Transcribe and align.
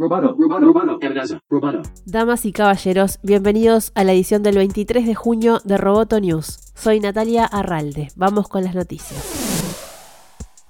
Roboto, 0.00 0.36
amenaza, 1.02 1.40
roboto. 1.50 1.82
Damas 2.06 2.44
y 2.44 2.52
caballeros, 2.52 3.18
bienvenidos 3.24 3.90
a 3.96 4.04
la 4.04 4.12
edición 4.12 4.44
del 4.44 4.54
23 4.54 5.04
de 5.04 5.16
junio 5.16 5.58
de 5.64 5.76
Roboto 5.76 6.20
News. 6.20 6.72
Soy 6.76 7.00
Natalia 7.00 7.44
Arralde. 7.44 8.06
Vamos 8.14 8.46
con 8.46 8.62
las 8.62 8.76
noticias. 8.76 9.57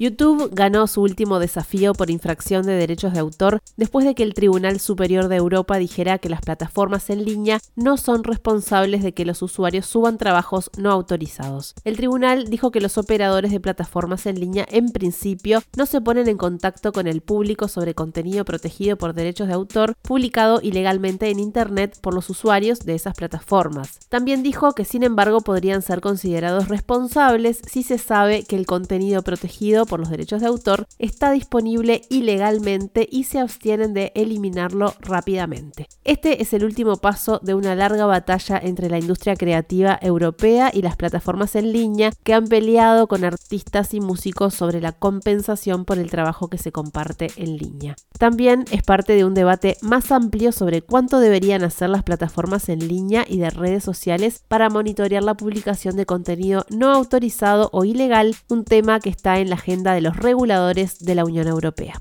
YouTube 0.00 0.50
ganó 0.52 0.86
su 0.86 1.02
último 1.02 1.40
desafío 1.40 1.92
por 1.92 2.08
infracción 2.08 2.64
de 2.64 2.74
derechos 2.74 3.12
de 3.14 3.18
autor 3.18 3.60
después 3.76 4.06
de 4.06 4.14
que 4.14 4.22
el 4.22 4.32
Tribunal 4.32 4.78
Superior 4.78 5.26
de 5.26 5.34
Europa 5.34 5.76
dijera 5.76 6.18
que 6.18 6.28
las 6.28 6.40
plataformas 6.40 7.10
en 7.10 7.24
línea 7.24 7.58
no 7.74 7.96
son 7.96 8.22
responsables 8.22 9.02
de 9.02 9.12
que 9.12 9.24
los 9.24 9.42
usuarios 9.42 9.86
suban 9.86 10.16
trabajos 10.16 10.70
no 10.78 10.92
autorizados. 10.92 11.74
El 11.82 11.96
tribunal 11.96 12.48
dijo 12.48 12.70
que 12.70 12.80
los 12.80 12.96
operadores 12.96 13.50
de 13.50 13.58
plataformas 13.58 14.26
en 14.26 14.38
línea 14.38 14.64
en 14.70 14.90
principio 14.90 15.62
no 15.76 15.84
se 15.84 16.00
ponen 16.00 16.28
en 16.28 16.38
contacto 16.38 16.92
con 16.92 17.08
el 17.08 17.20
público 17.20 17.66
sobre 17.66 17.94
contenido 17.94 18.44
protegido 18.44 18.96
por 18.96 19.14
derechos 19.14 19.48
de 19.48 19.54
autor 19.54 19.96
publicado 20.02 20.60
ilegalmente 20.62 21.28
en 21.28 21.40
Internet 21.40 21.98
por 22.00 22.14
los 22.14 22.30
usuarios 22.30 22.80
de 22.80 22.94
esas 22.94 23.14
plataformas. 23.14 23.98
También 24.08 24.44
dijo 24.44 24.74
que 24.74 24.84
sin 24.84 25.02
embargo 25.02 25.40
podrían 25.40 25.82
ser 25.82 26.00
considerados 26.00 26.68
responsables 26.68 27.60
si 27.66 27.82
se 27.82 27.98
sabe 27.98 28.44
que 28.44 28.54
el 28.54 28.66
contenido 28.66 29.22
protegido 29.22 29.87
por 29.88 30.00
los 30.00 30.10
derechos 30.10 30.40
de 30.40 30.46
autor 30.46 30.86
está 30.98 31.32
disponible 31.32 32.02
ilegalmente 32.10 33.08
y 33.10 33.24
se 33.24 33.40
abstienen 33.40 33.94
de 33.94 34.12
eliminarlo 34.14 34.94
rápidamente. 35.00 35.88
Este 36.04 36.42
es 36.42 36.52
el 36.52 36.64
último 36.64 36.96
paso 36.96 37.40
de 37.42 37.54
una 37.54 37.74
larga 37.74 38.06
batalla 38.06 38.60
entre 38.62 38.88
la 38.88 38.98
industria 38.98 39.34
creativa 39.34 39.98
europea 40.00 40.70
y 40.72 40.82
las 40.82 40.96
plataformas 40.96 41.56
en 41.56 41.72
línea 41.72 42.12
que 42.22 42.34
han 42.34 42.46
peleado 42.46 43.08
con 43.08 43.24
artistas 43.24 43.94
y 43.94 44.00
músicos 44.00 44.54
sobre 44.54 44.80
la 44.80 44.92
compensación 44.92 45.84
por 45.84 45.98
el 45.98 46.10
trabajo 46.10 46.48
que 46.48 46.58
se 46.58 46.72
comparte 46.72 47.30
en 47.36 47.56
línea. 47.56 47.96
También 48.18 48.64
es 48.70 48.82
parte 48.82 49.14
de 49.14 49.24
un 49.24 49.34
debate 49.34 49.76
más 49.80 50.10
amplio 50.12 50.52
sobre 50.52 50.82
cuánto 50.82 51.20
deberían 51.20 51.62
hacer 51.62 51.88
las 51.88 52.02
plataformas 52.02 52.68
en 52.68 52.86
línea 52.86 53.24
y 53.28 53.38
de 53.38 53.50
redes 53.50 53.84
sociales 53.84 54.42
para 54.48 54.68
monitorear 54.68 55.22
la 55.22 55.34
publicación 55.34 55.96
de 55.96 56.06
contenido 56.06 56.66
no 56.70 56.92
autorizado 56.92 57.70
o 57.72 57.84
ilegal, 57.84 58.36
un 58.48 58.64
tema 58.64 59.00
que 59.00 59.10
está 59.10 59.38
en 59.38 59.50
la 59.50 59.56
agenda 59.56 59.77
de 59.82 60.00
los 60.00 60.16
reguladores 60.16 60.98
de 60.98 61.14
la 61.14 61.24
Unión 61.24 61.46
Europea. 61.48 61.94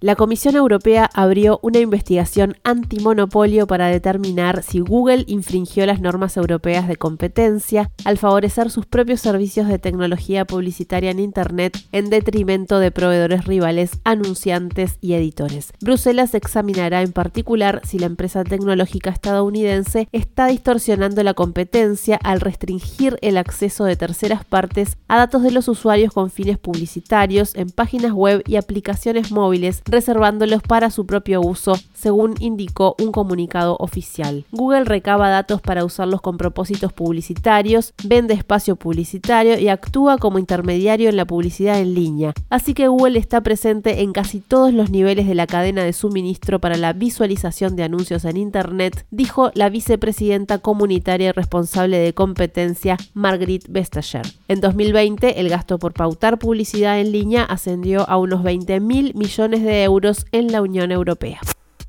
La 0.00 0.16
Comisión 0.16 0.56
Europea 0.56 1.08
abrió 1.14 1.60
una 1.62 1.78
investigación 1.78 2.56
antimonopolio 2.64 3.66
para 3.66 3.86
determinar 3.86 4.62
si 4.62 4.80
Google 4.80 5.24
infringió 5.28 5.86
las 5.86 6.00
normas 6.00 6.36
europeas 6.36 6.88
de 6.88 6.96
competencia 6.96 7.90
al 8.04 8.18
favorecer 8.18 8.70
sus 8.70 8.86
propios 8.86 9.20
servicios 9.20 9.68
de 9.68 9.78
tecnología 9.78 10.44
publicitaria 10.44 11.10
en 11.10 11.20
Internet 11.20 11.78
en 11.92 12.10
detrimento 12.10 12.80
de 12.80 12.90
proveedores 12.90 13.46
rivales, 13.46 14.00
anunciantes 14.04 14.98
y 15.00 15.14
editores. 15.14 15.72
Bruselas 15.80 16.34
examinará 16.34 17.00
en 17.00 17.12
particular 17.12 17.80
si 17.84 17.98
la 17.98 18.06
empresa 18.06 18.44
tecnológica 18.44 19.10
estadounidense 19.10 20.08
está 20.12 20.48
distorsionando 20.48 21.22
la 21.22 21.34
competencia 21.34 22.18
al 22.22 22.40
restringir 22.40 23.16
el 23.22 23.38
acceso 23.38 23.84
de 23.84 23.96
terceras 23.96 24.44
partes 24.44 24.98
a 25.08 25.16
datos 25.16 25.42
de 25.42 25.52
los 25.52 25.68
usuarios 25.68 26.12
con 26.12 26.30
fines 26.30 26.58
publicitarios 26.58 27.54
en 27.54 27.70
páginas 27.70 28.12
web 28.12 28.42
y 28.46 28.56
aplicaciones 28.56 29.30
móviles 29.30 29.82
reservándolos 29.84 30.62
para 30.62 30.90
su 30.90 31.06
propio 31.06 31.40
uso, 31.40 31.74
según 31.94 32.34
indicó 32.40 32.96
un 33.00 33.12
comunicado 33.12 33.76
oficial. 33.78 34.44
Google 34.52 34.84
recaba 34.84 35.30
datos 35.30 35.60
para 35.60 35.84
usarlos 35.84 36.20
con 36.20 36.36
propósitos 36.36 36.92
publicitarios, 36.92 37.94
vende 38.04 38.34
espacio 38.34 38.76
publicitario 38.76 39.58
y 39.58 39.68
actúa 39.68 40.18
como 40.18 40.38
intermediario 40.38 41.08
en 41.08 41.16
la 41.16 41.24
publicidad 41.24 41.80
en 41.80 41.94
línea. 41.94 42.32
Así 42.50 42.74
que 42.74 42.88
Google 42.88 43.18
está 43.18 43.40
presente 43.42 44.02
en 44.02 44.12
casi 44.12 44.40
todos 44.40 44.72
los 44.72 44.90
niveles 44.90 45.26
de 45.26 45.34
la 45.34 45.46
cadena 45.46 45.84
de 45.84 45.92
suministro 45.92 46.60
para 46.60 46.76
la 46.76 46.92
visualización 46.92 47.76
de 47.76 47.84
anuncios 47.84 48.24
en 48.24 48.36
Internet, 48.36 49.06
dijo 49.10 49.50
la 49.54 49.68
vicepresidenta 49.68 50.58
comunitaria 50.58 51.28
y 51.28 51.32
responsable 51.32 51.98
de 51.98 52.14
competencia 52.14 52.96
Margrit 53.14 53.66
Vestager. 53.68 54.26
En 54.48 54.60
2020, 54.60 55.40
el 55.40 55.48
gasto 55.48 55.78
por 55.78 55.92
pautar 55.92 56.38
publicidad 56.38 57.00
en 57.00 57.12
línea 57.12 57.44
ascendió 57.44 58.08
a 58.08 58.16
unos 58.16 58.42
20 58.42 58.80
mil 58.80 59.14
millones 59.14 59.62
de 59.62 59.73
euros 59.82 60.26
en 60.30 60.52
la 60.52 60.62
Unión 60.62 60.92
Europea. 60.92 61.40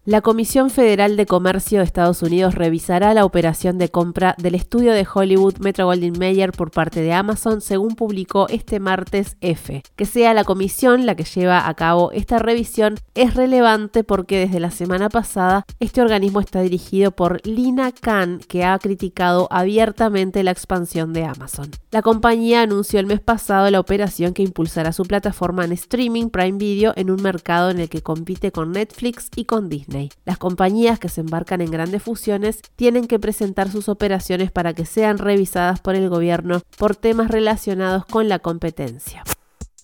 La 0.08 0.22
Comisión 0.22 0.70
Federal 0.70 1.18
de 1.18 1.26
Comercio 1.26 1.80
de 1.80 1.84
Estados 1.84 2.22
Unidos 2.22 2.54
revisará 2.54 3.16
la 3.16 3.26
operación 3.26 3.80
de 3.80 3.90
compra 3.90 4.36
del 4.38 4.54
estudio 4.54 4.94
de 4.94 5.08
Hollywood 5.12 5.58
Metro 5.58 5.88
Goldwyn 5.88 6.20
Mayer 6.20 6.52
por 6.52 6.70
parte 6.70 7.02
de 7.02 7.12
Amazon, 7.12 7.60
según 7.60 7.96
publicó 7.96 8.48
este 8.50 8.80
martes 8.80 9.36
F. 9.42 9.82
Que 9.96 10.06
sea 10.06 10.36
la 10.36 10.44
comisión 10.44 11.08
la 11.08 11.16
que 11.16 11.24
lleva 11.24 11.68
a 11.68 11.74
cabo 11.74 12.12
esta 12.12 12.38
revisión 12.38 13.00
es 13.16 13.34
relevante 13.34 14.04
porque 14.04 14.38
desde 14.38 14.60
la 14.60 14.70
semana 14.70 15.10
pasada 15.10 15.66
este 15.80 16.04
organismo 16.04 16.40
está 16.40 16.62
dirigido 16.62 17.10
por 17.10 17.42
Lina 17.44 17.92
Khan, 17.92 18.42
que 18.48 18.64
ha 18.64 18.78
criticado 18.78 19.48
abiertamente 19.50 20.44
la 20.44 20.52
expansión 20.52 21.14
de 21.14 21.26
Amazon. 21.26 21.72
La 21.90 22.04
compañía 22.04 22.62
anunció 22.62 23.00
el 23.00 23.08
mes 23.08 23.22
pasado 23.22 23.72
la 23.72 23.80
operación 23.80 24.36
que 24.36 24.44
impulsará 24.44 24.94
su 24.94 25.02
plataforma 25.02 25.66
en 25.66 25.72
streaming 25.72 26.30
Prime 26.30 26.60
Video 26.60 26.94
en 26.96 27.10
un 27.10 27.24
mercado 27.24 27.72
en 27.72 27.80
el 27.80 27.90
que 27.90 28.04
compite 28.04 28.52
con 28.52 28.72
Netflix 28.72 29.32
y 29.36 29.46
con 29.46 29.68
Disney. 29.68 29.95
Las 30.26 30.38
compañías 30.38 31.00
que 31.00 31.10
se 31.10 31.22
embarcan 31.22 31.62
en 31.62 31.72
grandes 31.72 32.04
fusiones 32.04 32.62
tienen 32.76 33.08
que 33.08 33.20
presentar 33.20 33.70
sus 33.70 33.90
operaciones 33.90 34.52
para 34.52 34.74
que 34.74 34.86
sean 34.86 35.18
revisadas 35.18 35.80
por 35.80 35.96
el 35.96 36.10
gobierno 36.10 36.62
por 36.78 36.96
temas 36.96 37.30
relacionados 37.30 38.06
con 38.06 38.30
la 38.30 38.40
competencia. 38.40 39.24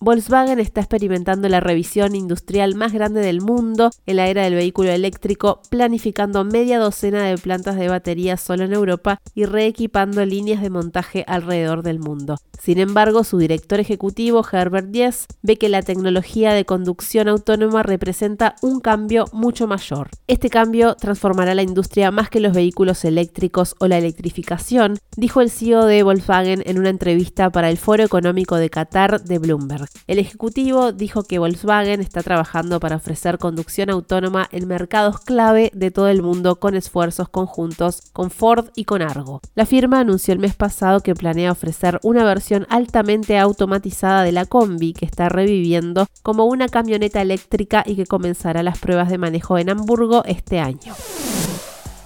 Volkswagen 0.04 0.58
está 0.58 0.80
experimentando 0.80 1.48
la 1.48 1.60
revisión 1.60 2.16
industrial 2.16 2.74
más 2.74 2.92
grande 2.92 3.20
del 3.20 3.40
mundo 3.40 3.90
en 4.04 4.16
la 4.16 4.26
era 4.26 4.42
del 4.42 4.56
vehículo 4.56 4.90
eléctrico, 4.90 5.62
planificando 5.70 6.42
media 6.44 6.80
docena 6.80 7.22
de 7.22 7.38
plantas 7.38 7.76
de 7.76 7.86
baterías 7.86 8.40
solo 8.40 8.64
en 8.64 8.72
Europa 8.72 9.20
y 9.32 9.44
reequipando 9.44 10.26
líneas 10.26 10.60
de 10.60 10.70
montaje 10.70 11.24
alrededor 11.28 11.84
del 11.84 12.00
mundo. 12.00 12.38
Sin 12.60 12.80
embargo, 12.80 13.22
su 13.22 13.38
director 13.38 13.78
ejecutivo, 13.78 14.44
Herbert 14.50 14.88
Diess, 14.88 15.26
ve 15.40 15.56
que 15.56 15.68
la 15.68 15.82
tecnología 15.82 16.52
de 16.52 16.64
conducción 16.64 17.28
autónoma 17.28 17.84
representa 17.84 18.56
un 18.60 18.80
cambio 18.80 19.26
mucho 19.32 19.68
mayor. 19.68 20.08
Este 20.26 20.50
cambio 20.50 20.96
transformará 20.96 21.54
la 21.54 21.62
industria 21.62 22.10
más 22.10 22.28
que 22.28 22.40
los 22.40 22.54
vehículos 22.54 23.04
eléctricos 23.04 23.76
o 23.78 23.86
la 23.86 23.98
electrificación, 23.98 24.98
dijo 25.16 25.40
el 25.40 25.50
CEO 25.50 25.86
de 25.86 26.02
Volkswagen 26.02 26.64
en 26.66 26.80
una 26.80 26.90
entrevista 26.90 27.50
para 27.50 27.70
el 27.70 27.78
Foro 27.78 28.02
Económico 28.02 28.56
de 28.56 28.68
Qatar 28.68 29.22
de 29.22 29.38
Bloomberg. 29.38 29.91
El 30.06 30.18
ejecutivo 30.18 30.92
dijo 30.92 31.22
que 31.22 31.38
Volkswagen 31.38 32.00
está 32.00 32.22
trabajando 32.22 32.80
para 32.80 32.96
ofrecer 32.96 33.38
conducción 33.38 33.90
autónoma 33.90 34.48
en 34.52 34.68
mercados 34.68 35.20
clave 35.20 35.70
de 35.74 35.90
todo 35.90 36.08
el 36.08 36.22
mundo 36.22 36.56
con 36.56 36.74
esfuerzos 36.74 37.28
conjuntos 37.28 38.02
con 38.12 38.30
Ford 38.30 38.70
y 38.74 38.84
con 38.84 39.02
Argo. 39.02 39.40
La 39.54 39.66
firma 39.66 40.00
anunció 40.00 40.34
el 40.34 40.40
mes 40.40 40.54
pasado 40.54 41.00
que 41.00 41.14
planea 41.14 41.52
ofrecer 41.52 41.98
una 42.02 42.24
versión 42.24 42.66
altamente 42.68 43.38
automatizada 43.38 44.22
de 44.22 44.32
la 44.32 44.46
Combi 44.46 44.92
que 44.92 45.04
está 45.04 45.28
reviviendo 45.28 46.06
como 46.22 46.44
una 46.46 46.68
camioneta 46.68 47.22
eléctrica 47.22 47.84
y 47.86 47.96
que 47.96 48.06
comenzará 48.06 48.62
las 48.62 48.78
pruebas 48.78 49.08
de 49.08 49.18
manejo 49.18 49.58
en 49.58 49.70
Hamburgo 49.70 50.22
este 50.26 50.60
año. 50.60 50.94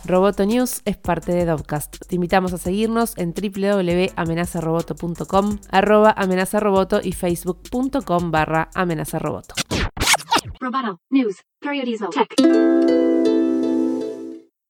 Roboto 0.07 0.47
News 0.47 0.83
es 0.85 0.97
parte 0.97 1.33
de 1.33 1.45
Dovcast. 1.45 1.97
Te 2.07 2.15
invitamos 2.15 2.53
a 2.53 2.59
seguirnos 2.59 3.19
en 3.19 3.35
www.amenazaroboto.com, 3.35 5.59
arroba 5.71 6.15
amenazaroboto 6.17 7.01
y 7.03 7.11
facebook.com 7.13 8.31
barra 8.31 8.71
amenazaroboto. 8.75 9.57
Roboto 10.61 11.01
News. 11.11 11.43